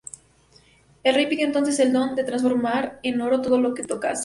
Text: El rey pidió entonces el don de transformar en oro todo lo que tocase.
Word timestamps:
El 1.03 1.13
rey 1.13 1.27
pidió 1.27 1.45
entonces 1.45 1.77
el 1.79 1.93
don 1.93 2.15
de 2.15 2.23
transformar 2.23 2.99
en 3.03 3.21
oro 3.21 3.39
todo 3.39 3.61
lo 3.61 3.75
que 3.75 3.83
tocase. 3.83 4.19